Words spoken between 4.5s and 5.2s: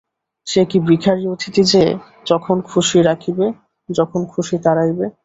তাড়াইবে?